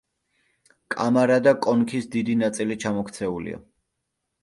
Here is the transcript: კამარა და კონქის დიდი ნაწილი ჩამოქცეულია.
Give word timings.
კამარა 0.95 1.37
და 1.49 1.53
კონქის 1.67 2.09
დიდი 2.17 2.39
ნაწილი 2.43 2.81
ჩამოქცეულია. 2.87 3.65